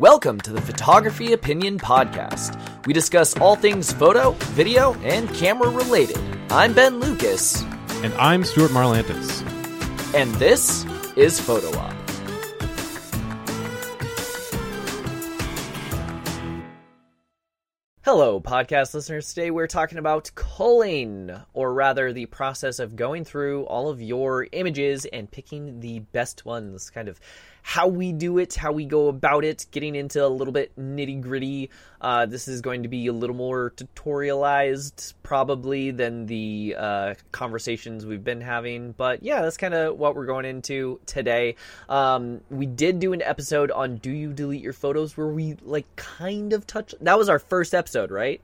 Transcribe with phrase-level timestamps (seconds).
[0.00, 2.58] Welcome to the Photography Opinion Podcast.
[2.86, 6.18] We discuss all things photo, video, and camera related.
[6.50, 7.62] I'm Ben Lucas,
[8.02, 9.42] And I'm Stuart Marlantis.
[10.14, 10.86] and this
[11.16, 11.94] is Photo Op.
[18.02, 19.28] Hello, podcast listeners.
[19.28, 24.46] Today we're talking about culling, or rather, the process of going through all of your
[24.52, 26.88] images and picking the best ones.
[26.88, 27.20] Kind of
[27.62, 31.20] how we do it, how we go about it, getting into a little bit nitty
[31.20, 31.70] gritty.
[32.00, 38.06] Uh, this is going to be a little more tutorialized, probably, than the uh, conversations
[38.06, 38.92] we've been having.
[38.92, 41.56] But yeah, that's kind of what we're going into today.
[41.88, 45.84] Um, we did do an episode on Do You Delete Your Photos where we, like,
[45.96, 46.94] kind of touched.
[47.02, 48.40] That was our first episode, right?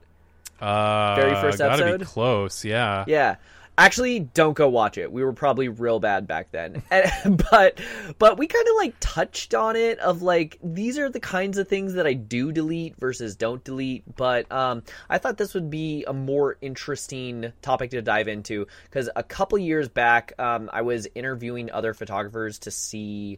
[0.61, 1.85] Uh, Very first episode.
[1.85, 3.05] gotta be close, yeah.
[3.07, 3.35] Yeah.
[3.79, 5.11] Actually, don't go watch it.
[5.11, 6.81] We were probably real bad back then.
[6.91, 7.79] And, but
[8.17, 11.67] but we kind of like touched on it of like these are the kinds of
[11.67, 16.05] things that I do delete versus don't delete, but um I thought this would be
[16.07, 21.07] a more interesting topic to dive into cuz a couple years back um I was
[21.13, 23.37] interviewing other photographers to see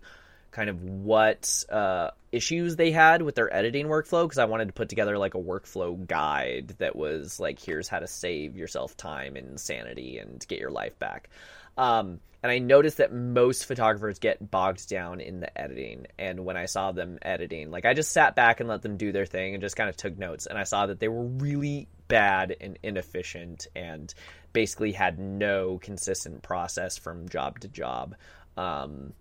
[0.51, 4.73] kind of what uh, issues they had with their editing workflow because I wanted to
[4.73, 9.35] put together like a workflow guide that was like, here's how to save yourself time
[9.35, 11.29] and sanity and get your life back.
[11.77, 16.07] Um, and I noticed that most photographers get bogged down in the editing.
[16.17, 19.11] And when I saw them editing, like I just sat back and let them do
[19.11, 20.45] their thing and just kind of took notes.
[20.45, 24.13] And I saw that they were really bad and inefficient and
[24.53, 28.15] basically had no consistent process from job to job.
[28.55, 29.13] Um,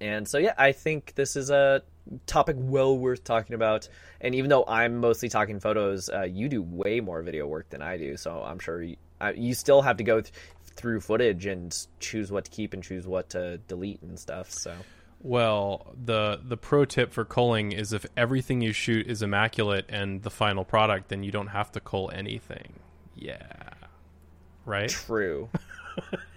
[0.00, 1.82] and so, yeah, I think this is a
[2.26, 3.88] topic well worth talking about.
[4.20, 7.82] And even though I'm mostly talking photos, uh, you do way more video work than
[7.82, 8.16] I do.
[8.16, 10.32] So I'm sure you, uh, you still have to go th-
[10.64, 14.50] through footage and choose what to keep and choose what to delete and stuff.
[14.50, 14.74] So
[15.20, 20.22] Well, the the pro tip for culling is if everything you shoot is immaculate and
[20.22, 22.74] the final product, then you don't have to cull anything.
[23.14, 23.40] Yeah.
[24.66, 24.90] Right?
[24.90, 25.48] true.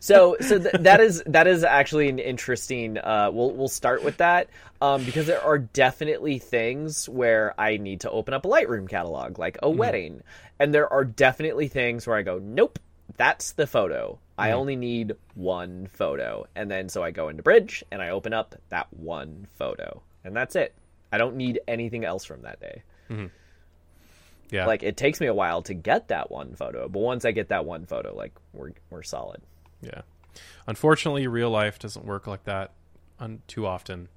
[0.00, 4.16] so so th- that is that is actually an interesting uh we'll we'll start with
[4.18, 4.48] that
[4.80, 9.38] um because there are definitely things where I need to open up a Lightroom catalog
[9.38, 10.22] like a wedding.
[10.58, 12.78] And there are definitely things where I go nope
[13.16, 14.18] that's the photo.
[14.38, 16.46] I only need one photo.
[16.54, 20.02] And then so I go into bridge and I open up that one photo.
[20.24, 20.74] And that's it.
[21.10, 22.82] I don't need anything else from that day.
[24.50, 24.66] Yeah.
[24.66, 27.48] like it takes me a while to get that one photo but once I get
[27.48, 29.42] that one photo like we're we're solid
[29.80, 30.02] Yeah.
[30.66, 32.72] Unfortunately, real life doesn't work like that
[33.20, 34.08] un- too often.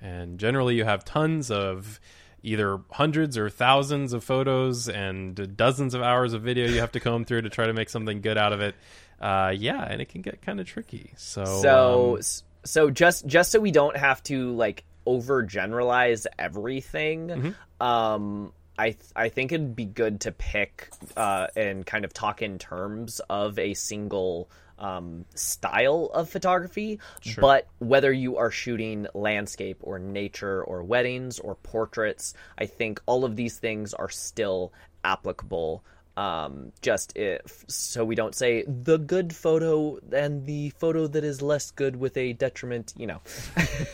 [0.00, 1.98] And generally, you have tons of
[2.42, 7.00] either hundreds or thousands of photos and dozens of hours of video you have to
[7.00, 8.74] comb through to try to make something good out of it.
[9.20, 11.12] Uh, yeah, and it can get kind of tricky.
[11.16, 12.22] So, so um,
[12.64, 17.86] so just just so we don't have to like overgeneralize everything Mm-hmm.
[17.86, 22.42] um I, th- I think it'd be good to pick uh, and kind of talk
[22.42, 27.00] in terms of a single um, style of photography.
[27.40, 33.24] But whether you are shooting landscape or nature or weddings or portraits, I think all
[33.24, 34.72] of these things are still
[35.04, 35.84] applicable.
[36.16, 41.42] Um, just if so we don't say the good photo and the photo that is
[41.42, 43.20] less good with a detriment, you know.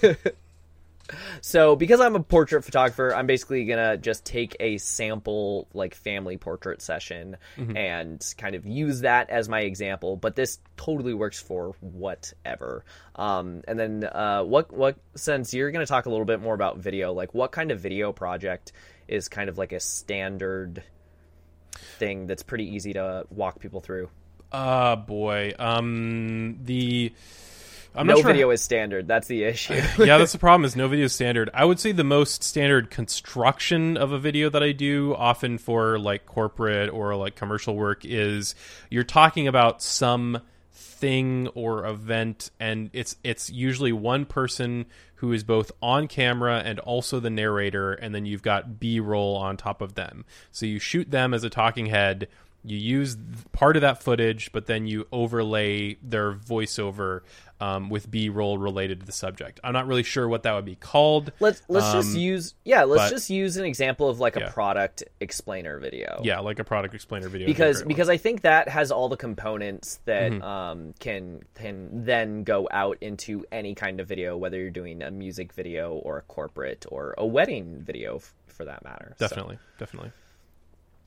[1.41, 6.37] So because I'm a portrait photographer, I'm basically gonna just take a sample like family
[6.37, 7.37] portrait session
[7.77, 10.17] and kind of use that as my example.
[10.17, 12.85] But this totally works for whatever.
[13.17, 16.79] Um, and then uh, what what since you're gonna talk a little bit more about
[16.79, 18.73] video, like what kind of video project
[19.09, 20.83] is kind of like a standard
[21.99, 24.09] thing that's pretty easy to walk people through.
[24.53, 27.13] uh, boy, um, the
[27.95, 29.09] I'm no sure video is standard.
[29.09, 29.75] That's the issue.
[29.99, 30.65] yeah, that's the problem.
[30.65, 31.51] Is no video standard.
[31.53, 35.99] I would say the most standard construction of a video that I do, often for
[35.99, 38.55] like corporate or like commercial work, is
[38.91, 40.41] you're talking about some
[40.73, 44.87] thing or event, and it's it's usually one person
[45.17, 49.37] who is both on camera and also the narrator, and then you've got B roll
[49.37, 50.25] on top of them.
[50.53, 52.29] So you shoot them as a talking head.
[52.63, 53.17] You use
[53.53, 57.21] part of that footage, but then you overlay their voiceover
[57.59, 59.61] um, with B roll related to the subject.
[59.65, 61.33] I'm not really sure what that would be called.
[61.41, 62.85] Let's let's just Um, use yeah.
[62.85, 64.51] Let's but- just use an example of like a Yeah.
[64.51, 66.21] product explainer video.
[66.23, 67.47] Yeah, like a product explainer video.
[67.47, 67.89] would be because one.
[67.89, 70.43] because I think that has all the components that Mm-hmm.
[70.43, 75.11] um, can can then go out into any kind of video, whether you're doing a
[75.11, 79.15] music video or a corporate or a wedding video, f- for that matter.
[79.19, 80.13] So, definitely, definitely.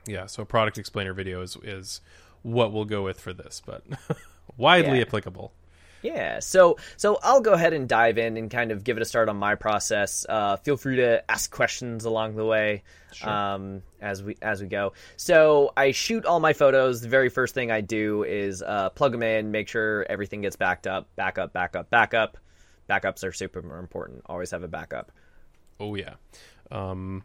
[0.06, 2.02] Yeah, so a product explainer video is is
[2.42, 3.84] what we'll go with for this, but
[4.58, 5.06] widely Yeah.
[5.06, 5.54] applicable.
[6.02, 9.06] Yeah, so so I'll go ahead and dive in and kind of give it a
[9.06, 10.26] start on my process.
[10.28, 12.84] Uh, feel free to ask questions along the way
[13.24, 14.92] um, as we as we go.
[15.16, 17.00] So I shoot all my photos.
[17.00, 20.58] The very first thing I do is uh, plug them in, make sure everything gets
[20.58, 22.38] backed up, backup, backup, backup.
[22.90, 24.24] Backups are super important.
[24.26, 25.10] Always have a backup.
[25.80, 26.16] Oh yeah,
[26.70, 27.24] um,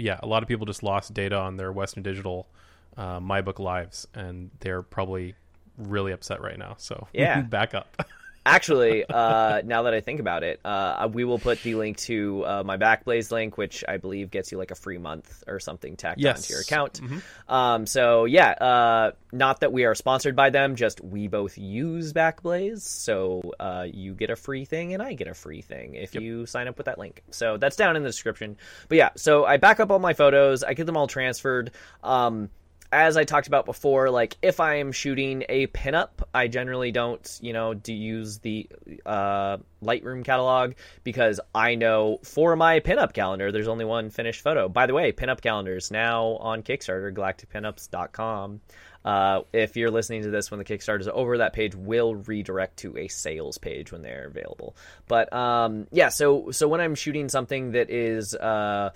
[0.00, 0.18] yeah.
[0.22, 2.48] A lot of people just lost data on their Western Digital
[2.96, 5.34] uh, MyBook Lives, and they're probably
[5.76, 6.74] really upset right now.
[6.78, 7.40] So Yeah.
[7.50, 7.96] back up.
[8.46, 12.44] Actually, uh, now that I think about it, uh, we will put the link to
[12.46, 15.96] uh, my Backblaze link, which I believe gets you like a free month or something
[15.96, 16.38] tacked Yes.
[16.38, 17.00] onto your account.
[17.48, 22.14] Um, so yeah, uh, not that we are sponsored by them, just we both use
[22.14, 26.14] Backblaze, so uh, you get a free thing and I get a free thing if
[26.14, 27.22] you sign up with that link.
[27.30, 28.56] So that's down in the description.
[28.88, 31.72] But yeah, so I back up all my photos, I get them all transferred.
[32.02, 32.48] Um,
[32.92, 37.38] as I talked about before, like if I am shooting a pinup, I generally don't,
[37.40, 38.68] you know, do use the
[39.06, 44.68] uh, Lightroom catalog because I know for my pinup calendar, there's only one finished photo.
[44.68, 48.60] By the way, pinup calendars now on Kickstarter, galacticpinups.com.
[49.02, 52.78] Uh, if you're listening to this when the Kickstarter is over, that page will redirect
[52.78, 54.76] to a sales page when they're available.
[55.08, 58.90] But um, yeah, so so when I'm shooting something that is uh,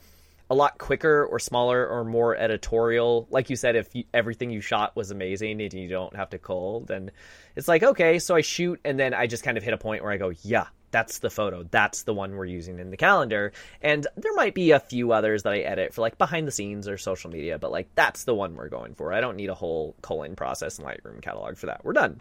[0.51, 3.27] a lot quicker or smaller or more editorial.
[3.31, 6.39] Like you said, if you, everything you shot was amazing and you don't have to
[6.39, 7.11] cull, then
[7.57, 10.03] it's like, okay, so I shoot and then I just kind of hit a point
[10.03, 11.65] where I go, yeah, that's the photo.
[11.65, 13.53] That's the one we're using in the calendar.
[13.83, 16.89] And there might be a few others that I edit for like behind the scenes
[16.89, 19.13] or social media, but like that's the one we're going for.
[19.13, 21.85] I don't need a whole culling process in Lightroom catalog for that.
[21.85, 22.21] We're done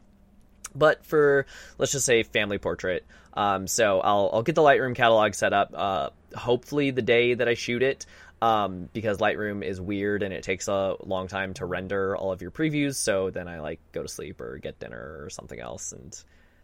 [0.75, 1.45] but for
[1.77, 3.05] let's just say family portrait.
[3.33, 7.47] Um, so I'll, I'll get the lightroom catalog set up uh, hopefully the day that
[7.47, 8.05] i shoot it
[8.43, 12.41] um, because lightroom is weird and it takes a long time to render all of
[12.41, 12.95] your previews.
[12.95, 15.93] So then i like go to sleep or get dinner or something else.
[15.93, 16.15] And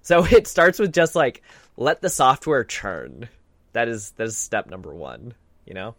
[0.01, 1.41] so it starts with just like
[1.77, 3.29] let the software churn.
[3.73, 5.33] That is that is step number one
[5.69, 5.95] you know?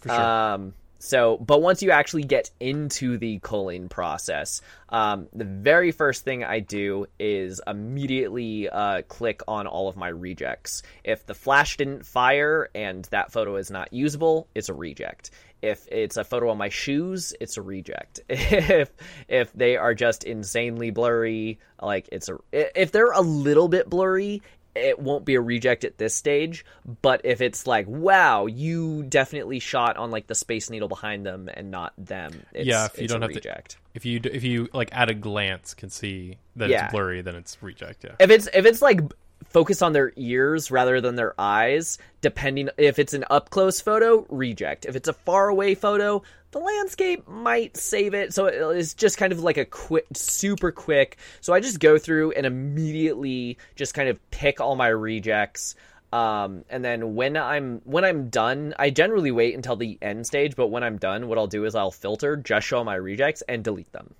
[0.00, 0.20] For sure.
[0.20, 6.22] um, so, but once you actually get into the culling process, um, the very first
[6.22, 10.84] thing I do is immediately uh, click on all of my rejects.
[11.02, 15.32] If the flash didn't fire and that photo is not usable, it's a reject.
[15.60, 18.20] If it's a photo of my shoes, it's a reject.
[18.28, 18.92] if
[19.26, 24.40] if they are just insanely blurry, like it's a if they're a little bit blurry,
[24.74, 26.64] it won't be a reject at this stage
[27.02, 31.48] but if it's like wow you definitely shot on like the space needle behind them
[31.52, 34.68] and not them it's, Yeah, if you don't have to- reject if you if you
[34.72, 36.84] like at a glance can see that Yeah.
[36.86, 38.04] it's blurry, then it's reject.
[38.04, 38.12] Yeah.
[38.18, 39.00] if it's if it's like
[39.48, 44.24] focus on their ears rather than their eyes depending if it's an up close photo
[44.30, 46.22] reject if it's a far away photo
[46.52, 51.16] the landscape might save it so it's just kind of like a quick super quick
[51.40, 55.74] so i just go through and immediately just kind of pick all my rejects
[56.12, 60.56] um, and then when I'm when I'm done, I generally wait until the end stage.
[60.56, 63.64] But when I'm done, what I'll do is I'll filter, just show my rejects, and
[63.64, 64.14] delete them.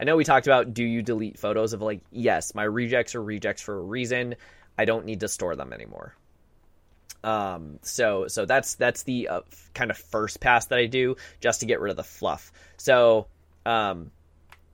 [0.00, 3.22] I know we talked about do you delete photos of like yes, my rejects are
[3.22, 4.34] rejects for a reason.
[4.76, 6.14] I don't need to store them anymore.
[7.24, 9.40] Um, so so that's that's the uh,
[9.74, 12.52] kind of first pass that I do just to get rid of the fluff.
[12.76, 13.26] So
[13.66, 14.10] um,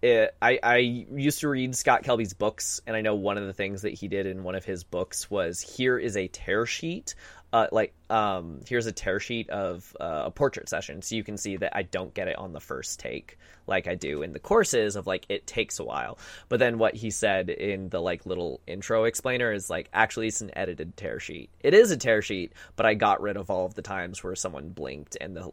[0.04, 3.54] it, I I used to read Scott Kelby's books, and I know one of the
[3.54, 7.14] things that he did in one of his books was here is a tear sheet.
[7.54, 11.38] Uh, like um, here's a tear sheet of uh, a portrait session, so you can
[11.38, 14.38] see that I don't get it on the first take like I do in the
[14.38, 16.18] courses of like it takes a while.
[16.50, 20.42] But then what he said in the like little intro explainer is like actually it's
[20.42, 21.48] an edited tear sheet.
[21.60, 24.34] It is a tear sheet, but I got rid of all of the times where
[24.34, 25.50] someone blinked and the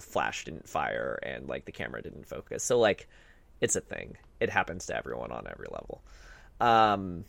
[0.00, 2.64] flash didn't fire and like the camera didn't focus.
[2.64, 3.08] So like
[3.60, 4.16] it's a thing.
[4.40, 6.02] It happens to everyone on every level.
[6.60, 7.24] Um,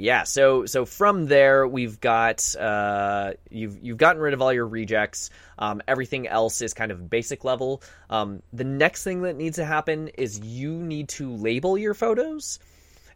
[0.00, 4.66] yeah, so so from there we've got uh, you've you've gotten rid of all your
[4.66, 5.30] rejects.
[5.58, 7.82] Um, everything else is kind of basic level.
[8.08, 12.60] Um, the next thing that needs to happen is you need to label your photos,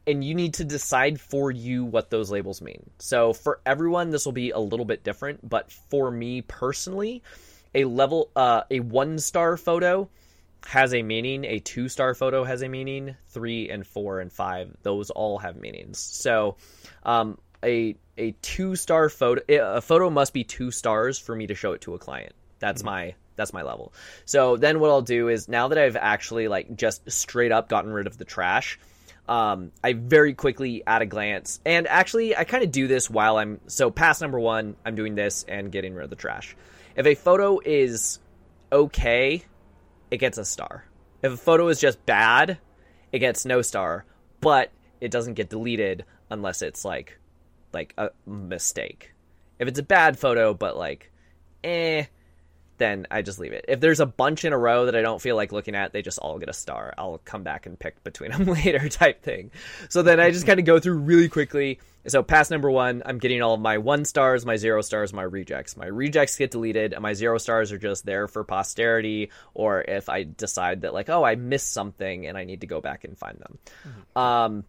[0.06, 2.90] and you need to decide for you what those labels mean.
[2.98, 7.22] So for everyone, this will be a little bit different, but for me personally,
[7.74, 10.10] a level uh, a one star photo
[10.66, 11.44] has a meaning.
[11.44, 13.16] A two star photo has a meaning.
[13.28, 15.98] Three and four and five, those all have meanings.
[15.98, 16.56] So,
[17.04, 19.42] um, a a two star photo,
[19.76, 22.34] a photo must be two stars for me to show it to a client.
[22.58, 23.92] That's my that's my level.
[24.24, 27.92] So then what I'll do is now that I've actually like just straight up gotten
[27.92, 28.78] rid of the trash,
[29.28, 33.36] um, I very quickly at a glance, and actually I kind of do this while
[33.36, 36.56] I'm so pass number one, I'm doing this and getting rid of the trash.
[36.96, 38.20] If a photo is
[38.70, 39.42] okay,
[40.14, 40.84] it gets a star.
[41.22, 42.58] If a photo is just bad,
[43.10, 44.04] it gets no star.
[44.40, 47.18] But it doesn't get deleted unless it's like
[47.72, 49.12] like a mistake.
[49.58, 51.10] If it's a bad photo, but like,
[51.64, 52.04] eh,
[52.78, 53.64] then I just leave it.
[53.68, 56.02] If there's a bunch in a row that I don't feel like looking at, they
[56.02, 56.92] just all get a star.
[56.98, 59.50] I'll come back and pick between them later, type thing.
[59.88, 61.78] So then I just kind of go through really quickly.
[62.06, 65.22] So pass number one, I'm getting all of my one stars, my zero stars, my
[65.22, 65.76] rejects.
[65.76, 70.10] My rejects get deleted, and my zero stars are just there for posterity, or if
[70.10, 73.16] I decide that like, oh, I missed something and I need to go back and
[73.16, 73.58] find them.
[73.88, 74.18] Mm-hmm.
[74.18, 74.64] Um,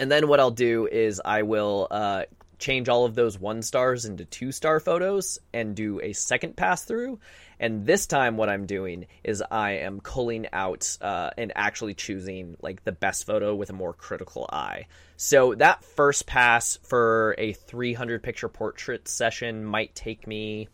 [0.00, 2.24] and then what I'll do is I will uh,
[2.58, 6.84] change all of those one stars into two star photos and do a second pass
[6.84, 7.18] through.
[7.58, 12.56] And this time, what I'm doing is I am culling out uh, and actually choosing
[12.60, 14.86] like the best photo with a more critical eye.
[15.16, 20.68] So that first pass for a 300 picture portrait session might take me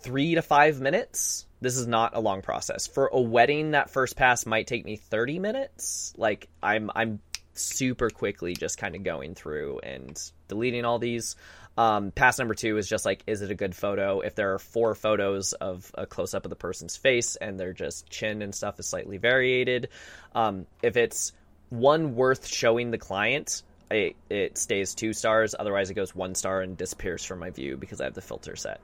[0.00, 1.46] three to five minutes.
[1.60, 2.86] This is not a long process.
[2.86, 6.14] For a wedding, that first pass might take me 30 minutes.
[6.16, 7.20] Like I'm I'm
[7.58, 11.36] super quickly just kind of going through and deleting all these.
[11.76, 14.20] Um, pass number two is just like, is it a good photo?
[14.20, 17.72] If there are four photos of a close up of the person's face and their
[17.72, 19.88] just chin and stuff is slightly variated,
[20.34, 21.32] um, if it's
[21.70, 25.54] one worth showing the client, it, it stays two stars.
[25.56, 28.56] Otherwise, it goes one star and disappears from my view because I have the filter
[28.56, 28.80] set.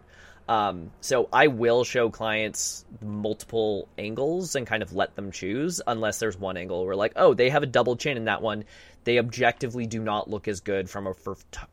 [0.48, 6.18] Um, so I will show clients multiple angles and kind of let them choose, unless
[6.18, 8.64] there's one angle where like, oh, they have a double chin in that one.
[9.04, 11.14] They objectively do not look as good from a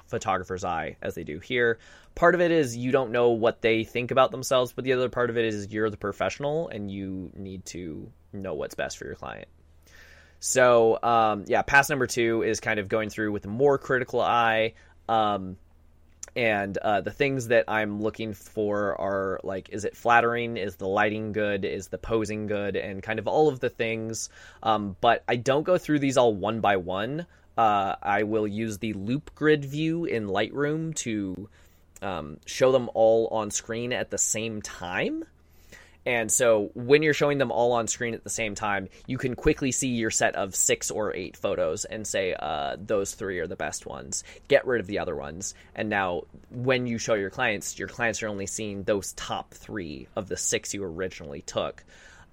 [0.07, 1.79] photographer's eye as they do here.
[2.15, 5.09] Part of it is you don't know what they think about themselves, but the other
[5.09, 9.05] part of it is you're the professional and you need to know what's best for
[9.05, 9.47] your client.
[10.39, 14.19] So um, yeah, pass number two is kind of going through with a more critical
[14.19, 14.73] eye.
[15.07, 15.57] Um,
[16.35, 20.57] and uh, the things that I'm looking for are like, is it flattering?
[20.57, 21.65] Is the lighting good?
[21.65, 22.75] Is the posing good?
[22.75, 24.29] And kind of all of the things.
[24.63, 27.25] Um, but I don't go through these all one by one.
[27.57, 31.49] Uh, I will use the Loupe grid view in Lightroom to
[32.01, 35.25] um, show them all on screen at the same time.
[36.05, 39.35] And so when you're showing them all on screen at the same time, you can
[39.35, 43.47] quickly see your set of six or eight photos and say, uh, those three are
[43.47, 44.23] the best ones.
[44.47, 45.53] Get rid of the other ones.
[45.75, 50.07] And now when you show your clients, your clients are only seeing those top three
[50.15, 51.83] of the six you originally took.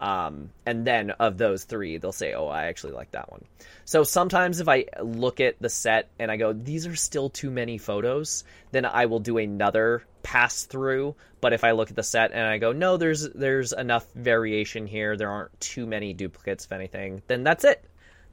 [0.00, 3.44] Um, and then of those three, they'll say, "Oh, I actually like that one."
[3.84, 7.50] So sometimes if I look at the set and I go, "These are still too
[7.50, 11.16] many photos," then I will do another pass through.
[11.40, 14.86] But if I look at the set and I go, "No, there's there's enough variation
[14.86, 15.16] here.
[15.16, 17.84] There aren't too many duplicates of anything," then that's it.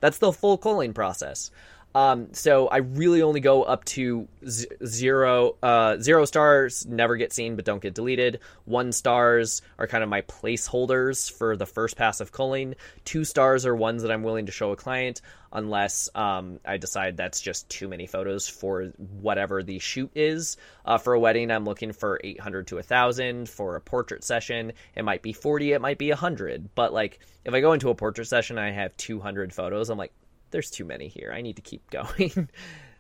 [0.01, 1.49] That's the full culling process.
[1.95, 5.55] Um, so I really only go up to z- zero.
[5.63, 8.41] Uh, zero stars never get seen but don't get deleted.
[8.65, 12.75] One stars are kind of my placeholders for the first pass of culling.
[13.05, 15.21] Two stars are ones that I'm willing to show a client
[15.53, 20.57] unless um, I decide that's just too many photos for whatever the shoot is.
[20.83, 23.47] Uh, for a wedding, I'm looking for 800 to 1,000.
[23.47, 26.75] For a portrait session, it might be 40, it might be 100.
[26.75, 29.89] But like if I go into a portrait session, I have 200 photos.
[29.89, 30.11] I'm like,
[30.55, 31.33] there's too many here.
[31.35, 32.47] I need to keep going.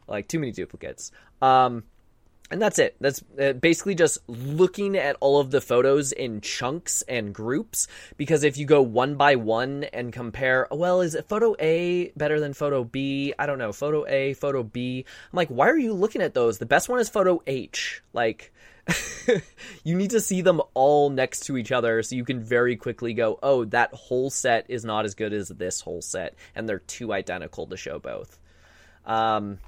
[0.09, 1.13] like too many duplicates.
[1.41, 1.83] Um,
[2.51, 2.97] and that's it.
[2.99, 7.87] That's uh, basically just looking at all of the photos in chunks and groups.
[8.17, 12.53] Because if you go one by one and compare, well, is photo A better than
[12.53, 13.33] photo B?
[13.39, 13.71] I don't know.
[13.71, 15.05] Photo A, photo B.
[15.07, 16.57] I'm like, why are you looking at those?
[16.57, 18.03] The best one is photo H.
[18.11, 18.53] Like,
[19.83, 23.13] you need to see them all next to each other so you can very quickly
[23.13, 26.79] go, oh, that whole set is not as good as this whole set, and they're
[26.79, 28.39] too identical to show both.
[29.05, 29.59] Um,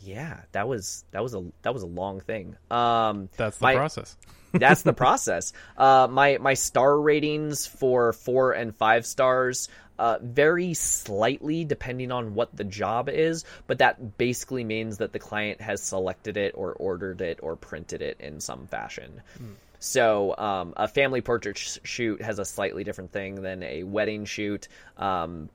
[0.00, 2.56] yeah, that was that was a that was a long thing.
[2.70, 4.16] Um, that's the my, process.
[4.52, 5.52] that's the process.
[5.76, 9.68] Uh, my my star ratings for four and five stars
[10.00, 15.18] uh, vary slightly depending on what the job is, but that basically means that the
[15.18, 19.20] client has selected it or ordered it or printed it in some fashion.
[19.38, 19.52] Mm.
[19.78, 24.24] So um, a family portrait sh- shoot has a slightly different thing than a wedding
[24.24, 24.68] shoot.
[24.96, 25.50] Um,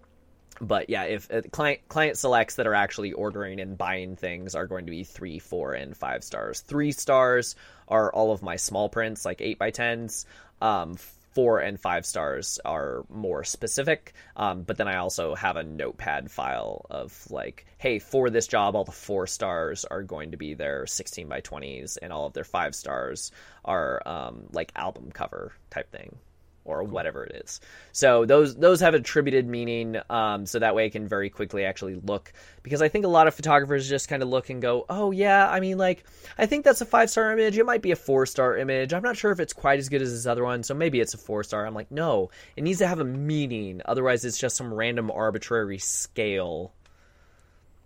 [0.61, 4.67] but yeah, if uh, client client selects that are actually ordering and buying things are
[4.67, 6.61] going to be three, four, and five stars.
[6.61, 7.55] Three stars
[7.87, 10.27] are all of my small prints, like eight by tens.
[10.61, 10.97] Um,
[11.35, 14.13] four and five stars are more specific.
[14.37, 18.75] Um, but then I also have a notepad file of like, hey, for this job,
[18.75, 22.33] all the four stars are going to be their 16 by 20s, and all of
[22.33, 23.31] their five stars
[23.65, 26.17] are um, like album cover type thing.
[26.65, 27.61] Or whatever it is.
[27.91, 31.95] So those those have attributed meaning, um, so that way I can very quickly actually
[31.95, 35.11] look because I think a lot of photographers just kind of look and go, oh
[35.11, 36.03] yeah, I mean like
[36.37, 37.57] I think that's a five star image.
[37.57, 38.93] It might be a four star image.
[38.93, 41.13] I'm not sure if it's quite as good as this other one, so maybe it's
[41.13, 41.65] a four star.
[41.65, 43.81] I'm like, no, it needs to have a meaning.
[43.85, 46.73] Otherwise, it's just some random arbitrary scale.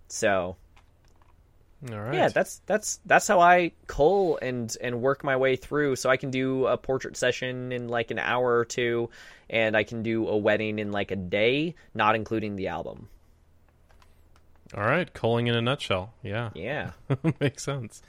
[0.08, 0.56] So
[1.92, 2.14] All right.
[2.14, 5.96] yeah, that's that's that's how I cull and and work my way through.
[5.96, 9.10] So I can do a portrait session in like an hour or two,
[9.50, 13.08] and I can do a wedding in like a day, not including the album.
[14.76, 15.12] All right.
[15.14, 16.14] Culling in a nutshell.
[16.22, 16.50] Yeah.
[16.54, 16.92] Yeah,
[17.40, 18.02] Makes sense.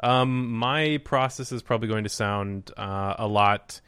[0.00, 3.80] Um, my process is probably going to sound uh, a lot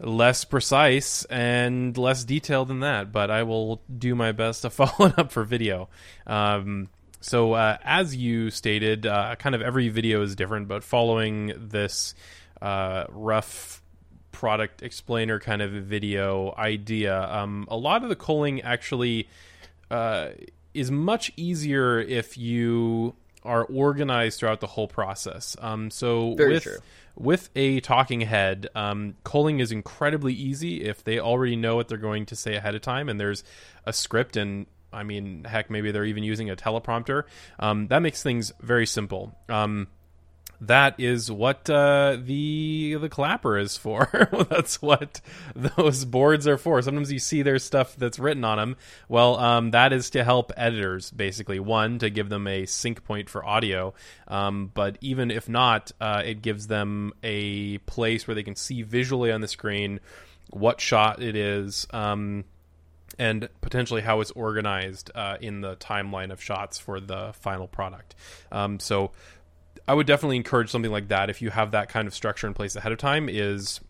[0.00, 5.10] less precise and less detailed than that, but I will do my best to follow
[5.10, 5.88] it up for video.
[6.26, 6.88] Um,
[7.20, 12.14] so, uh, as you stated, uh, kind of every video is different, but following this
[12.62, 13.82] uh, rough
[14.30, 19.28] product explainer kind of video idea, um, a lot of the culling actually
[19.90, 20.28] uh,
[20.74, 25.56] is much easier if you are organized throughout the whole process.
[25.60, 26.78] Um, so Very with true.
[27.16, 31.98] with a talking head, um, culling is incredibly easy if they already know what they're
[31.98, 33.42] going to say ahead of time, and there's
[33.84, 34.66] a script and.
[34.92, 37.24] I mean, heck, maybe they're even using a teleprompter.
[37.58, 39.36] Um, that makes things very simple.
[39.48, 39.88] Um,
[40.60, 44.28] that is what uh, the the clapper is for.
[44.50, 45.20] that's what
[45.54, 46.82] those boards are for.
[46.82, 48.76] Sometimes you see there's stuff that's written on them.
[49.08, 51.60] Well, um, that is to help editors, basically.
[51.60, 53.94] One to give them a sync point for audio,
[54.26, 58.82] um, but even if not, uh, it gives them a place where they can see
[58.82, 60.00] visually on the screen
[60.50, 61.86] what shot it is.
[61.90, 62.44] Um,
[63.18, 68.14] and potentially how it's organized uh, in the timeline of shots for the final product.
[68.52, 69.10] Um, so
[69.86, 72.54] I would definitely encourage something like that if you have that kind of structure in
[72.54, 73.28] place ahead of time.
[73.28, 73.80] Is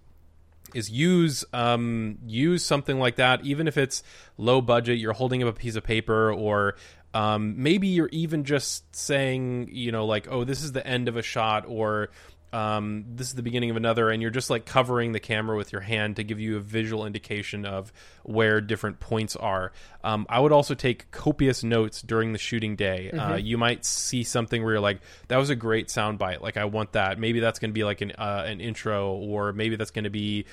[0.74, 4.02] is use um, use something like that, even if it's
[4.36, 4.98] low budget.
[4.98, 6.76] You're holding up a piece of paper, or
[7.14, 11.16] um, maybe you're even just saying, you know, like, oh, this is the end of
[11.16, 12.10] a shot, or
[12.52, 15.72] um, this is the beginning of another, and you're just like covering the camera with
[15.72, 19.72] your hand to give you a visual indication of where different points are.
[20.02, 23.10] Um, I would also take copious notes during the shooting day.
[23.10, 26.40] Uh, you might see something where you're like, "That was a great soundbite.
[26.40, 29.52] Like, I want that." Maybe that's going to be like an uh, an intro, or
[29.52, 30.46] maybe that's going to be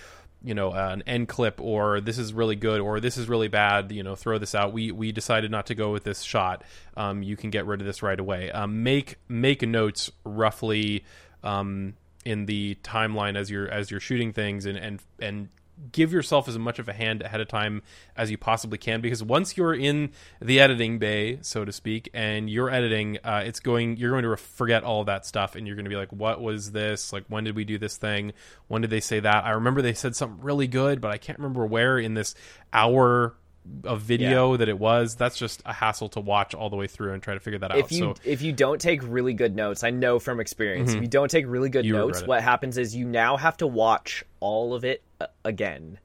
[0.46, 3.92] you know an end clip or this is really good or this is really bad
[3.92, 6.64] you know throw this out we we decided not to go with this shot
[6.96, 11.03] um, you can get rid of this right away um, make make notes roughly
[11.46, 11.94] um,
[12.25, 15.50] in the timeline as you're as you're shooting things and and and
[15.92, 17.81] give yourself as much of a hand ahead of time
[18.16, 20.10] as you possibly can because once you're in
[20.42, 24.38] the editing bay so to speak and you're editing uh, it's going you're going to
[24.38, 27.12] forget all that stuff and you're going to be like what was this?
[27.12, 28.31] Like when did we do this thing?
[28.68, 29.44] When did they say that?
[29.44, 32.36] I remember they said something really good but i can't remember where in this
[32.72, 33.36] hour
[33.84, 37.14] of video that it was that's just a hassle to watch all the way through
[37.14, 39.56] and try to figure that out if you so if you don't take really good
[39.56, 42.78] notes, I know from experience, if you don't take really good You notes, what happens
[42.78, 46.00] is you now have to watch all of it uh, again,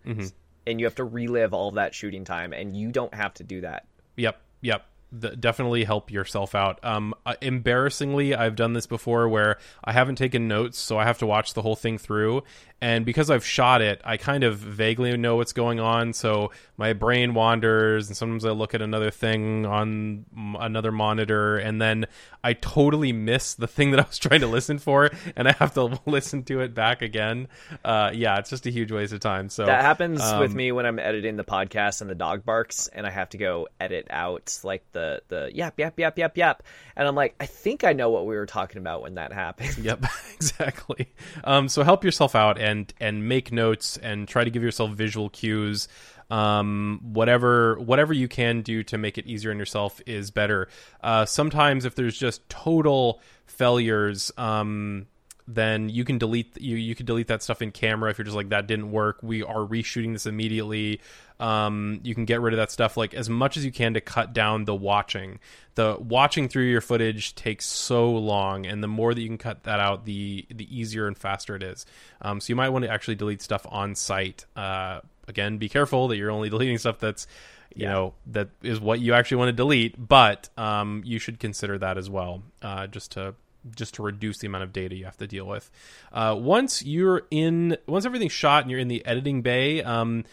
[0.66, 3.44] and you have to relive all of that shooting time, and you don't have to
[3.44, 3.86] do that.
[4.16, 4.86] Yep, yep.
[5.12, 6.78] The, definitely help yourself out.
[6.84, 11.18] Um, uh, embarrassingly, I've done this before where I haven't taken notes, so I have
[11.18, 12.44] to watch the whole thing through.
[12.82, 16.14] And because I've shot it, I kind of vaguely know what's going on.
[16.14, 21.58] So my brain wanders, and sometimes I look at another thing on m- another monitor,
[21.58, 22.06] and then
[22.42, 25.74] I totally miss the thing that I was trying to listen for, and I have
[25.74, 27.48] to listen to it back again.
[27.84, 29.50] Uh, yeah, it's just a huge waste of time.
[29.50, 32.88] So That happens with um, me when I'm editing the podcast and the dog barks,
[32.88, 36.62] and I have to go edit out like the the yap yap yap yap yap,
[36.96, 39.76] and I'm like, I think I know what we were talking about when that happened.
[39.76, 41.12] Yep, exactly.
[41.44, 42.69] Um, so help yourself out and
[43.00, 45.88] and make notes and try to give yourself visual cues.
[46.30, 50.68] Um, whatever whatever you can do to make it easier on yourself is better.
[51.02, 55.06] Uh, sometimes if there's just total failures, um,
[55.48, 58.36] then you can delete you you can delete that stuff in camera if you're just
[58.36, 59.18] like that didn't work.
[59.22, 61.00] We are reshooting this immediately.
[61.38, 64.00] Um, you can get rid of that stuff like as much as you can to
[64.00, 65.38] cut down the watching.
[65.74, 69.62] The watching through your footage takes so long, and the more that you can cut
[69.64, 71.86] that out, the the easier and faster it is.
[72.20, 74.44] Um, so you might want to actually delete stuff on site.
[74.54, 77.26] Uh, again, be careful that you're only deleting stuff that's
[77.74, 77.92] you Yeah.
[77.92, 81.96] know that is what you actually want to delete, but um, you should consider that
[81.96, 83.34] as well, uh, just to
[83.74, 85.70] just to reduce the amount of data you have to deal with.
[86.12, 90.24] Uh, once you're in, once everything's shot and you're in the editing bay, um,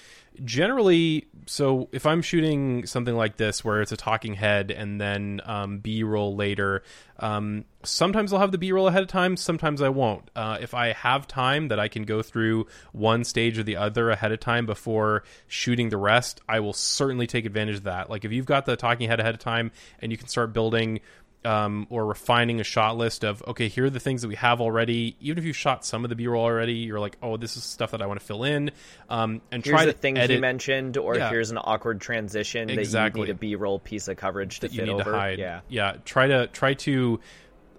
[0.44, 5.42] generally, so if I'm shooting something like this where it's a talking head and then
[5.46, 6.84] um, B roll later,
[7.20, 10.30] um, sometimes I'll have the B roll ahead of time, sometimes I won't.
[10.36, 14.10] Uh, if I have time that I can go through one stage or the other
[14.10, 18.10] ahead of time before shooting the rest, I will certainly take advantage of that.
[18.10, 21.00] Like if you've got the talking head ahead of time and you can start building
[21.46, 24.60] um, or refining a shot list of okay, here are the things that we have
[24.60, 25.16] already.
[25.22, 27.64] Even if you shot some of the B roll already, you're like, oh, this is
[27.64, 28.72] stuff that I want to fill in.
[29.10, 31.30] Um, and here's try the to things edit you mentioned, or Yeah.
[31.30, 33.22] here's an awkward transition Exactly.
[33.22, 35.12] that you need a B roll piece of coverage to that you fit need over.
[35.12, 35.40] to hide.
[35.40, 35.62] Yeah.
[35.70, 35.96] yeah.
[36.04, 37.20] Try to try to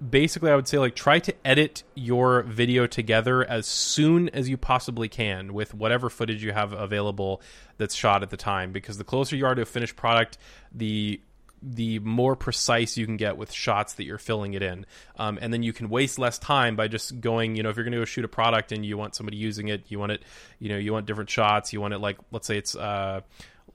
[0.09, 4.57] basically, I would say like try to edit your video together as soon as you
[4.57, 7.43] possibly can with whatever footage you have available
[7.79, 8.71] that's shot at the time.
[8.73, 10.39] Because the closer you are to a finished product,
[10.73, 11.21] the
[11.63, 14.87] the more precise you can get with shots that you're filling it in.
[15.17, 17.85] Um, and then you can waste less time by just going, you know, if you're
[17.85, 20.23] going to go shoot a product and you want somebody using it, you want it,
[20.59, 23.21] you know, you want different shots, you want it like, let's say it's, uh,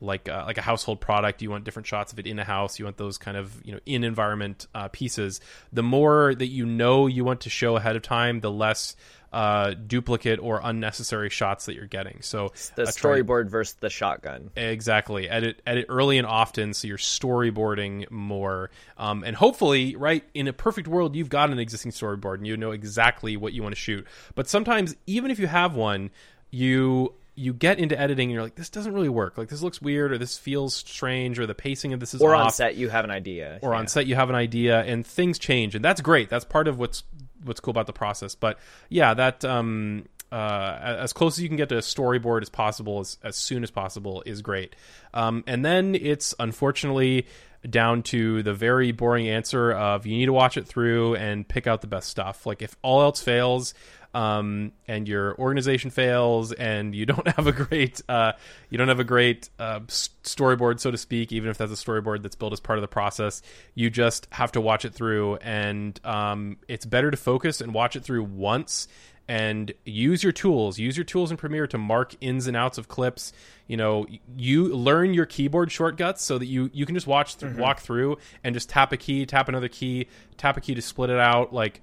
[0.01, 2.77] like uh, like a household product you want different shots of it in a house
[2.77, 5.39] you want those kind of you know in environment uh, pieces
[5.71, 8.95] the more that you know you want to show ahead of time the less
[9.33, 13.89] uh, duplicate or unnecessary shots that you're getting so The uh, try- storyboard versus the
[13.89, 14.51] shotgun.
[14.55, 15.27] Exactly.
[15.27, 18.69] Edit edit early and often so you're storyboarding more.
[18.97, 22.55] Um, and hopefully, right, in a perfect world, you've got an existing storyboard and you
[22.57, 24.05] know exactly what you want to shoot.
[24.35, 26.11] But sometimes, even if you have one,
[26.51, 29.39] you you get into editing and you're like, this doesn't really work.
[29.39, 32.35] Like this looks weird or this feels strange or the pacing of this is Or
[32.35, 33.57] off on set, you have an idea.
[33.63, 36.67] or on set you have an idea and things change and that's great that's part
[36.67, 37.01] of what's
[37.43, 38.35] what's cool about the process.
[38.35, 42.49] But yeah that um uh, as close as you can get to a storyboard as
[42.49, 44.75] possible as, as soon as possible is great.
[45.13, 47.27] Um, and then it's unfortunately
[47.69, 51.67] down to the very boring answer of you need to watch it through and pick
[51.67, 52.47] out the best stuff.
[52.47, 53.75] Like if all else fails
[54.13, 58.33] um, and your organization fails and you don't have a great uh,
[58.69, 62.21] you don't have a great uh, storyboard so to speak even if that's a storyboard
[62.21, 63.41] that's built as part of the process
[63.75, 65.35] you just have to watch it through.
[65.37, 68.87] And um, it's better to focus and watch it through once
[69.27, 70.77] and use your tools.
[70.77, 73.31] Use your tools in premiere to mark ins and outs of clips.
[73.67, 77.55] You know you learn your keyboard shortcuts so that you you can just watch th-
[77.55, 81.09] walk through and just tap a key tap another key tap a key to split
[81.09, 81.53] it out.
[81.53, 81.81] Like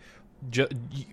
[0.49, 0.69] ju-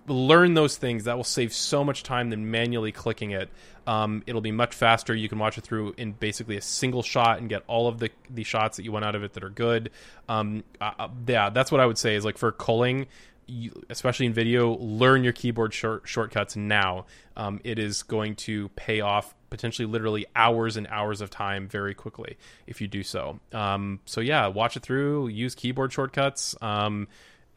[0.06, 3.50] learn those things that will save so much time than manually clicking it
[3.86, 7.38] um, it'll be much faster you can watch it through in basically a single shot
[7.38, 9.50] and get all of the the shots that you want out of it that are
[9.50, 9.90] good
[10.28, 13.06] um, uh, yeah that's what i would say is like for culling
[13.48, 17.06] you, especially in video, learn your keyboard short, shortcuts now.
[17.36, 21.94] Um, it is going to pay off potentially literally hours and hours of time very
[21.94, 22.36] quickly
[22.66, 23.40] if you do so.
[23.52, 25.28] Um, so yeah, watch it through.
[25.28, 26.54] Use keyboard shortcuts.
[26.60, 27.08] Um,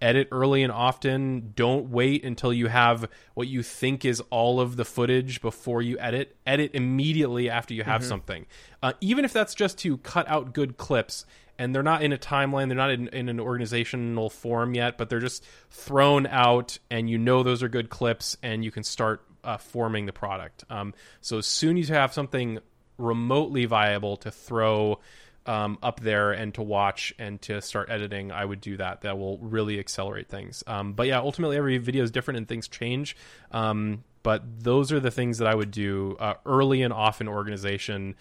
[0.02, 1.54] edit early and often.
[1.56, 5.98] Don't wait until you have what you think is all of the footage before you
[6.00, 6.36] edit.
[6.46, 8.46] Edit immediately after you have something.
[8.82, 11.26] Uh, even if that's just to cut out good clips
[11.58, 15.10] and they're not in a timeline, they're not in, in an organizational form yet, but
[15.10, 19.24] they're just thrown out and you know those are good clips and you can start
[19.44, 20.64] uh, forming the product.
[20.70, 22.60] Um, so as soon as you have something
[22.98, 25.00] remotely viable to throw
[25.46, 29.02] um, up there and to watch and to start editing, I would do that.
[29.02, 30.64] That will really accelerate things.
[30.68, 33.16] Um, but yeah, ultimately every video is different and things change.
[33.52, 38.16] Um, but those are the things that I would do uh, early and often organization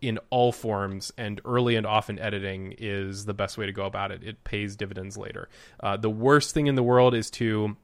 [0.00, 4.12] in all forms and early and often editing is the best way to go about
[4.12, 4.22] it.
[4.22, 5.48] It pays dividends later.
[5.80, 7.76] Uh, the worst thing in the world is to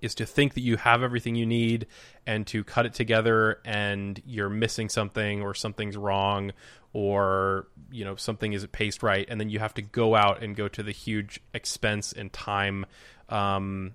[0.00, 1.86] is to think that you have everything you need
[2.24, 6.52] and to cut it together and you're missing something or something's wrong
[6.92, 10.56] or you know something isn't paced right and then you have to go out and
[10.56, 12.86] go to the huge expense and time
[13.28, 13.92] um,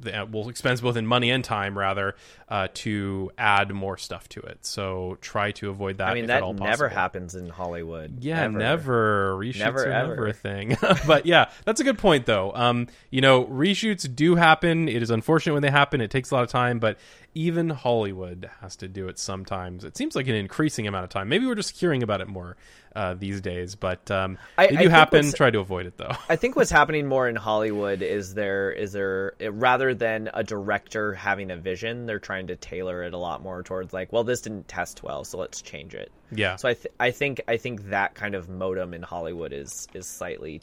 [0.00, 2.14] that will expense both in money and time rather
[2.48, 6.42] uh, to add more stuff to it so try to avoid that I mean, that
[6.56, 8.22] never happens in Hollywood.
[8.22, 8.58] Yeah, Ever.
[8.58, 9.34] never.
[9.36, 10.76] Reshoots Never, are never a thing.
[11.06, 12.52] but yeah, that's a good point though.
[12.54, 14.88] Um, you know, reshoots do happen.
[14.88, 16.00] It is unfortunate when they happen.
[16.00, 16.98] It takes a lot of time, but
[17.36, 19.84] even Hollywood has to do it sometimes.
[19.84, 21.28] It seems like an increasing amount of time.
[21.28, 22.56] Maybe we're just hearing about it more
[22.94, 25.32] uh, these days, but um, I- they I do think happen.
[25.32, 26.12] Try to avoid it though.
[26.30, 31.12] I think what's happening more in Hollywood is there is there rather than a director
[31.12, 34.40] having a vision, they're trying to tailor it a lot more towards like, well, this
[34.40, 36.10] didn't test well, so let's change it.
[36.32, 36.56] yeah.
[36.56, 40.06] So I th- I think I think that kind of modem in Hollywood is is
[40.06, 40.62] slightly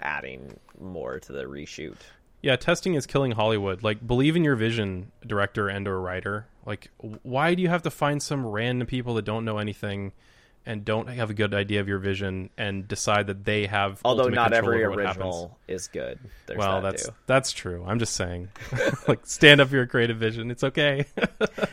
[0.00, 1.96] adding more to the reshoot.
[2.44, 3.82] Yeah, testing is killing Hollywood.
[3.82, 6.46] Like, believe in your vision, director and or writer.
[6.66, 10.12] Like, why do you have to find some random people that don't know anything
[10.66, 14.28] and don't have a good idea of your vision and decide that they have Although
[14.28, 16.18] not every original is good.
[16.46, 17.14] There's Well, that that's too.
[17.26, 17.82] that's true.
[17.86, 18.50] I'm just saying,
[19.08, 20.50] like stand up for your creative vision.
[20.50, 21.06] It's okay.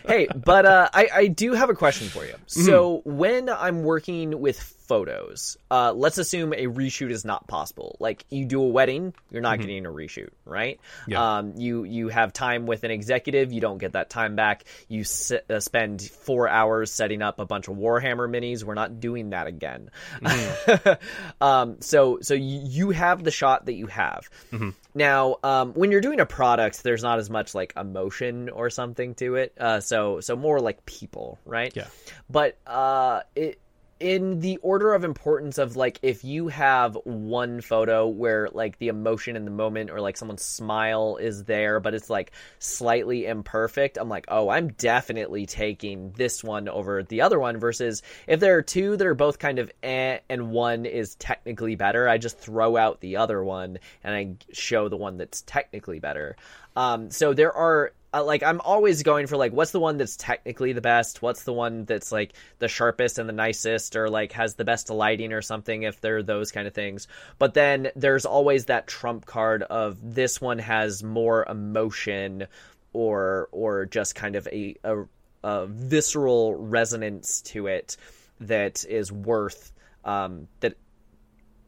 [0.08, 2.36] hey, but uh, I, I do have a question for you.
[2.48, 7.96] So when I'm working with photos, uh, let's assume a reshoot is not possible.
[8.00, 10.80] Like you do a wedding, you're not getting a reshoot, right?
[11.02, 11.12] Mm-hmm.
[11.12, 11.38] Yeah.
[11.38, 14.66] Um, you you have time with an executive, you don't get that time back.
[14.88, 18.64] You s- uh, spend four hours setting up a bunch of Warhammer minis.
[18.64, 19.90] We're not doing that again.
[20.22, 21.44] Mm-hmm.
[21.44, 24.30] um, so so you, you have the shot that you have.
[24.52, 24.70] Mm-hmm.
[24.94, 29.16] Now, um, when you're doing a product, there's not as much like emotion or something
[29.16, 29.54] to it.
[29.60, 31.76] Uh, so so more like people, right?
[31.76, 31.88] Yeah.
[32.30, 33.60] But uh, it
[34.02, 38.88] in the order of importance of like if you have one photo where like the
[38.88, 43.98] emotion in the moment or like someone's smile is there but it's like slightly imperfect
[43.98, 48.58] i'm like oh i'm definitely taking this one over the other one versus if there
[48.58, 52.38] are two that are both kind of eh, and one is technically better i just
[52.38, 56.36] throw out the other one and i show the one that's technically better.
[56.76, 60.18] Um, so there are uh, like I'm always going for like what's the one that's
[60.18, 64.34] technically the best, what's the one that's like the sharpest and the nicest, or like
[64.34, 65.84] has the best lighting or something.
[65.84, 67.08] If there are those kind of things,
[67.40, 72.48] but then there's always that trump card of this one has more emotion,
[72.94, 75.04] or or just kind of a a,
[75.44, 77.96] a visceral resonance to it
[78.42, 79.72] that is worth
[80.04, 80.76] um, that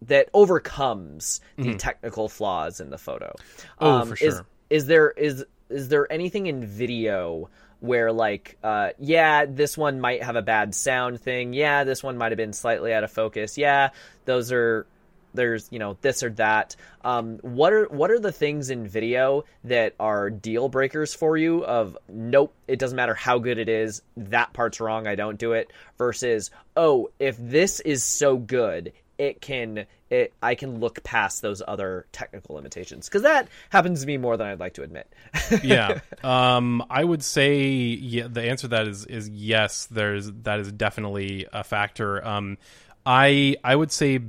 [0.02, 3.34] that overcomes the technical flaws in the photo.
[3.38, 3.86] Mm-hmm.
[3.86, 4.46] Oh, um, for Is, sure.
[4.70, 7.50] is there is is there anything in video
[7.80, 11.54] where like uh yeah this one might have a bad sound thing.
[11.54, 13.58] Yeah this one might have been slightly out of focus.
[13.58, 13.90] Yeah
[14.26, 14.88] those are
[15.34, 16.76] there's you know this or that.
[17.04, 21.66] Um what are what are the things in video that are deal breakers for you
[21.66, 25.52] of nope it doesn't matter how good it is that part's wrong i don't do
[25.52, 31.42] it versus oh if this is so good it can it I can look past
[31.42, 35.08] those other technical limitations because that happens to me more than I'd like to admit.
[35.64, 36.00] yeah.
[36.24, 39.86] Um, I would say yeah, the answer to that is is yes.
[39.86, 42.26] There's that is definitely a factor.
[42.26, 42.58] Um,
[43.06, 44.20] I I would say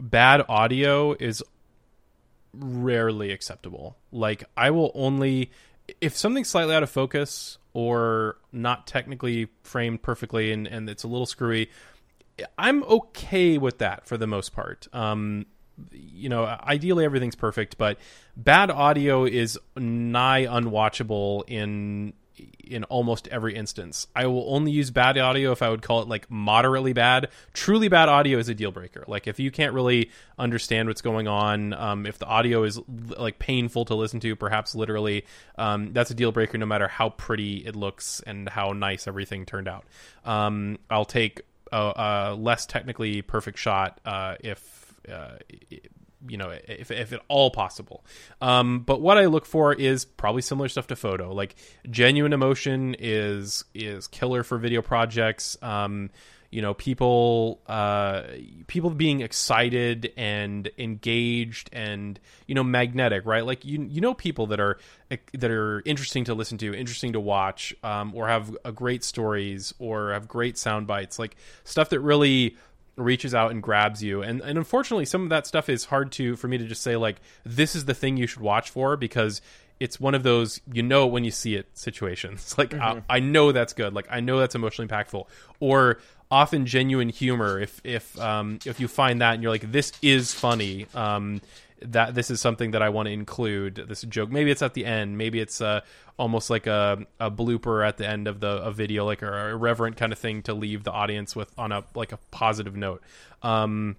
[0.00, 1.42] bad audio is
[2.54, 3.96] rarely acceptable.
[4.12, 5.50] Like I will only
[6.00, 11.08] if something's slightly out of focus or not technically framed perfectly and, and it's a
[11.08, 11.70] little screwy,
[12.56, 14.88] I'm okay with that for the most part.
[14.92, 15.46] Um,
[15.92, 17.98] you know, ideally everything's perfect, but
[18.36, 22.14] bad audio is nigh unwatchable in
[22.62, 24.06] in almost every instance.
[24.14, 27.28] I will only use bad audio if I would call it like moderately bad.
[27.52, 29.04] Truly bad audio is a deal breaker.
[29.08, 33.38] Like if you can't really understand what's going on, um, if the audio is like
[33.38, 35.24] painful to listen to, perhaps literally,
[35.56, 36.58] um, that's a deal breaker.
[36.58, 39.84] No matter how pretty it looks and how nice everything turned out.
[40.24, 45.36] Um, I'll take a, a less technically perfect shot uh, if uh,
[46.26, 48.04] you know if, if at all possible.
[48.40, 51.32] Um, but what i look for is probably similar stuff to photo.
[51.32, 51.56] Like
[51.90, 55.56] genuine emotion is is killer for video projects.
[55.62, 56.10] Um,
[56.50, 58.22] you know people uh,
[58.66, 63.44] people being excited and engaged and you know magnetic right?
[63.44, 64.78] Like you you know people that are
[65.34, 70.12] that are interesting to listen to interesting to watch um, or have great stories or
[70.12, 72.56] have great sound bites like stuff that really
[72.98, 74.22] reaches out and grabs you.
[74.22, 76.96] And and unfortunately some of that stuff is hard to for me to just say
[76.96, 79.40] like this is the thing you should watch for because
[79.80, 82.54] it's one of those you know when you see it situations.
[82.58, 83.94] Like I, I know that's good.
[83.94, 85.26] Like i know that's emotionally impactful.
[85.60, 85.98] Or
[86.30, 90.34] often genuine humor if if um if you find that and you're like this is
[90.34, 91.40] funny um
[91.82, 94.30] that this is something that I want to include this joke.
[94.30, 95.16] Maybe it's at the end.
[95.16, 95.80] Maybe it's uh,
[96.16, 99.96] almost like a, a blooper at the end of the a video, like a irreverent
[99.96, 103.02] kind of thing to leave the audience with on a like a positive note.
[103.42, 103.96] Um,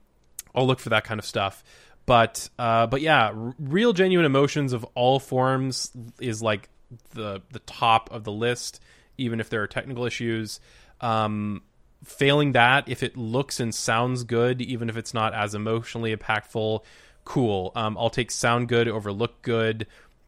[0.54, 1.64] I'll look for that kind of stuff.
[2.06, 6.70] But uh, but yeah, r- real genuine emotions of all forms is like
[7.12, 8.82] the the top of the list,
[9.18, 10.60] even if there are technical issues.
[11.02, 11.62] Um,
[12.04, 16.84] failing that, if it looks and sounds good, even if it's not as emotionally impactful,
[17.26, 17.72] cool.
[17.76, 19.88] Um, I'll take sound good over look good.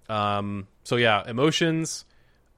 [0.09, 2.05] Um, so yeah, emotions,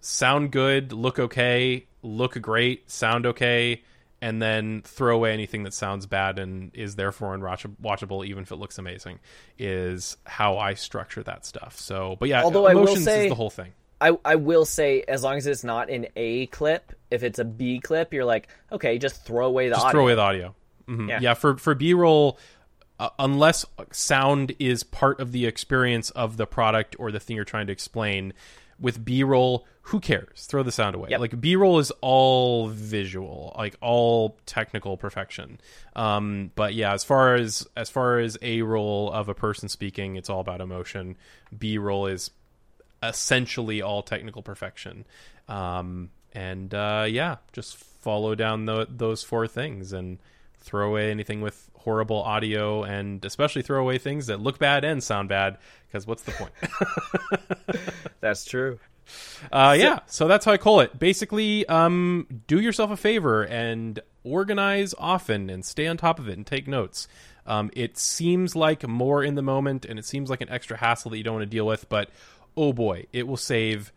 [0.01, 3.83] sound good, look okay, look great, sound okay,
[4.21, 8.55] and then throw away anything that sounds bad and is therefore unwatchable, even if it
[8.55, 9.19] looks amazing.
[9.59, 11.77] Is how I structure that stuff.
[11.77, 13.73] So, but yeah, Although I will emotions say- is the whole thing.
[14.11, 17.45] I, I will say as long as it's not an A clip, if it's a
[17.45, 19.91] B clip, you're like, okay, just throw away the Just audio.
[19.91, 20.55] throw away the audio.
[20.87, 21.09] Mhm.
[21.09, 21.19] Yeah.
[21.21, 21.33] Yeah.
[21.35, 22.37] for for B roll,
[22.99, 27.45] uh, unless sound is part of the experience of the product or the thing you're
[27.45, 28.33] trying to explain,
[28.79, 31.19] with b-roll who cares throw the sound away Yep.
[31.19, 35.59] like b-roll is all visual like all technical perfection
[35.95, 40.15] um but yeah as far as as far as a roll of a person speaking
[40.15, 41.15] it's all about emotion
[41.57, 42.31] b-roll is
[43.09, 45.05] essentially all technical perfection
[45.47, 50.17] um and uh yeah just follow down tho- those four things and
[50.59, 55.03] throw away anything with horrible audio and especially throw away things that look bad and
[55.03, 56.51] sound bad because what's the point
[58.21, 58.79] That's true.
[59.51, 60.97] uh, yeah, so that's how I call it.
[60.97, 66.37] Basically, um, do yourself a favor and organize often and stay on top of it
[66.37, 67.09] and take notes.
[67.45, 71.11] Um, it seems like more in the moment and it seems like an extra hassle
[71.11, 72.09] that you don't want to deal with, but
[72.57, 73.91] oh boy, it will save.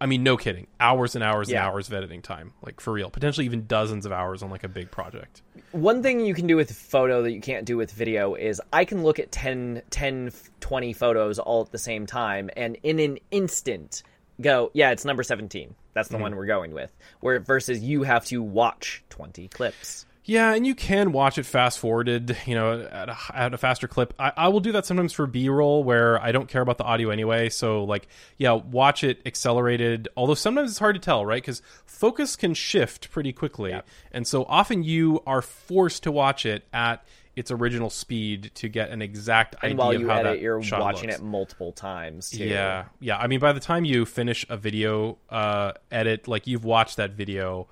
[0.00, 1.58] I mean, no kidding, hours and hours Yeah.
[1.58, 3.08] and hours of editing time, like for real.
[3.08, 5.42] Potentially even dozens of hours on like a big project.
[5.70, 8.84] One thing you can do with photo that you can't do with video is I
[8.84, 13.18] can look at 10, 10, 20 photos all at the same time and in an
[13.30, 14.02] instant
[14.40, 15.74] go, yeah, it's number 17.
[15.94, 16.22] That's the mm-hmm.
[16.22, 16.92] one we're going with.
[17.20, 20.06] Where versus you have to watch 20 clips.
[20.24, 23.88] Yeah, and you can watch it fast forwarded, you know, at a, at a faster
[23.88, 24.14] clip.
[24.20, 26.84] I, I will do that sometimes for B roll where I don't care about the
[26.84, 27.48] audio anyway.
[27.48, 28.06] So, like,
[28.38, 30.08] yeah, watch it accelerated.
[30.16, 31.42] Although sometimes it's hard to tell, right?
[31.42, 33.74] Because focus can shift pretty quickly.
[34.12, 37.04] And so often you are forced to watch it at
[37.34, 40.40] its original speed to get an exact And idea while of you how edit, that
[40.40, 41.20] you're watching looks.
[41.20, 42.44] it multiple times too.
[42.44, 43.16] Yeah, yeah.
[43.16, 47.12] I mean, by the time you finish a video uh, edit, like you've watched that
[47.12, 47.68] video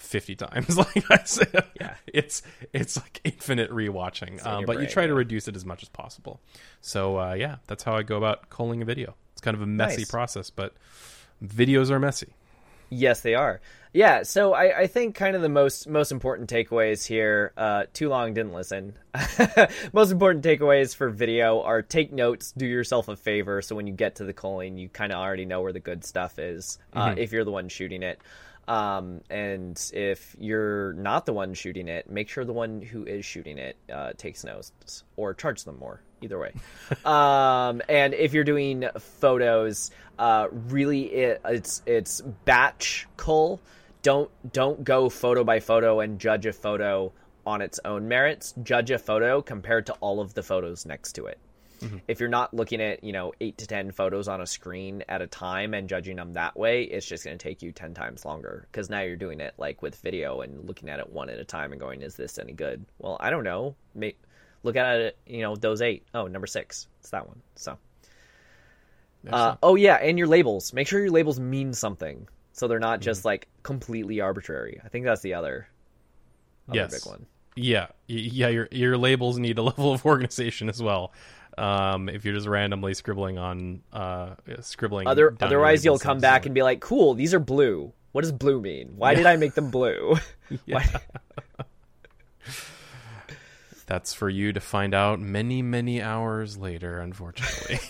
[0.00, 0.76] fifty times.
[0.76, 1.94] like I said, Yeah.
[2.06, 4.40] it's it's like infinite rewatching.
[4.40, 6.40] in Um, but you brain, try to reduce it as much as possible.
[6.80, 9.14] So uh, yeah, that's how I go about culling a video.
[9.32, 10.10] It's kind of a messy Nice.
[10.10, 10.74] process, but
[11.44, 12.34] videos are messy.
[12.92, 13.60] Yes, they are.
[13.92, 17.52] Yeah, so I, I think kind of the most most important takeaways here.
[17.56, 18.94] Uh, too long, didn't listen.
[19.92, 23.92] most important takeaways for video are take notes, do yourself a favor, so when you
[23.92, 26.78] get to the culling, you kind of already know where the good stuff is.
[26.92, 28.20] Uh, if you're the one shooting it,
[28.70, 33.24] um, and if you're not the one shooting it, make sure the one who is
[33.24, 34.72] shooting it uh, takes notes
[35.16, 36.00] or charge them more.
[36.22, 36.52] Either way,
[37.04, 43.60] um, and if you're doing photos, uh, really it, it's it's batch cull.
[44.02, 47.10] Don't don't go photo by photo and judge a photo
[47.44, 48.54] on its own merits.
[48.62, 51.38] Judge a photo compared to all of the photos next to it.
[52.08, 55.22] If you're not looking at you know eight to ten photos on a screen at
[55.22, 58.24] a time and judging them that way, it's just going to take you ten times
[58.24, 61.38] longer because now you're doing it like with video and looking at it one at
[61.38, 63.74] a time and going, "Is this any good?" Well, I don't know.
[63.94, 64.16] May-
[64.62, 66.04] look at it, you know, those eight.
[66.14, 66.86] Oh, number six.
[67.00, 67.40] It's that one.
[67.56, 67.78] So.
[69.30, 70.72] Uh, oh yeah, and your labels.
[70.72, 74.80] Make sure your labels mean something, so they're not just like completely arbitrary.
[74.82, 75.68] I think that's the other,
[76.68, 76.90] other Yes.
[77.04, 77.26] big one.
[77.54, 78.48] Yeah, yeah.
[78.48, 81.12] Your your labels need a level of organization as well.
[81.60, 86.54] Um, if you're just randomly scribbling on uh, scribbling, Other, otherwise, you'll come back and
[86.54, 87.92] be like, "Cool, these are blue.
[88.12, 88.94] What does blue mean?
[88.96, 90.16] Why did I make them blue?"
[93.86, 97.80] That's for you to find out many, many hours later, unfortunately.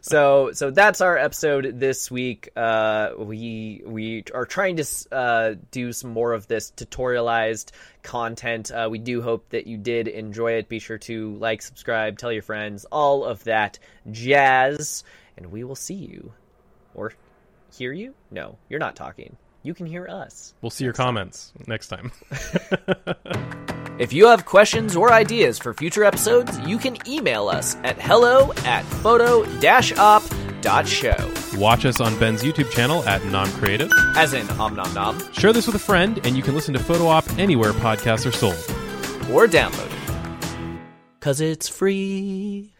[0.00, 2.50] So so that's our episode this week.
[2.56, 7.70] Uh we we are trying to uh do some more of this tutorialized
[8.02, 8.70] content.
[8.70, 10.68] Uh we do hope that you did enjoy it.
[10.68, 13.78] Be sure to like subscribe tell your friends all of that
[14.10, 15.04] jazz.
[15.36, 16.32] And we will see you
[16.94, 17.12] or
[17.76, 18.14] hear you?
[18.30, 19.36] No you're not talking.
[19.62, 20.54] You can hear us.
[20.60, 22.12] We'll see your comments next time.
[23.98, 28.52] If you have questions or ideas for future episodes, you can email us at hello
[28.64, 30.30] at photo-op.show.
[31.60, 33.92] Watch us on Ben's YouTube channel at Nom Creative.
[34.16, 36.80] As in om nom nom, Share this with a friend, and you can listen to
[36.80, 38.56] Photo Op anywhere podcasts are sold.
[39.30, 39.92] or download it.
[41.20, 42.73] Cause it's free.